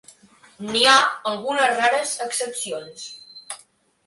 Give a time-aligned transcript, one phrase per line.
[0.69, 0.95] N'hi ha
[1.31, 3.05] algunes rares excepcions.